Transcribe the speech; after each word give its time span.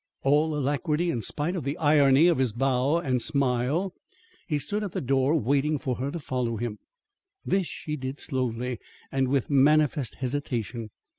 All 0.23 0.57
alacrity, 0.57 1.11
in 1.11 1.21
spite 1.21 1.55
of 1.55 1.63
the 1.63 1.77
irony 1.77 2.25
of 2.25 2.39
his 2.39 2.53
bow 2.53 2.97
and 2.97 3.21
smile, 3.21 3.93
he 4.47 4.57
stood 4.57 4.83
at 4.83 4.93
the 4.93 4.99
door 4.99 5.39
waiting 5.39 5.77
for 5.77 5.97
her 5.97 6.09
to 6.09 6.17
follow 6.17 6.57
him. 6.57 6.79
This 7.45 7.67
she 7.67 7.97
did 7.97 8.19
slowly 8.19 8.79
and 9.11 9.27
with 9.27 9.51
manifest 9.51 10.15
hesitation. 10.15 10.89